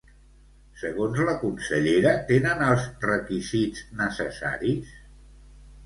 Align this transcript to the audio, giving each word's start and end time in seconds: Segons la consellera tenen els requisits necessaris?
Segons 0.83 1.19
la 1.27 1.35
consellera 1.43 2.15
tenen 2.33 2.65
els 2.71 2.89
requisits 3.07 3.87
necessaris? 4.05 5.01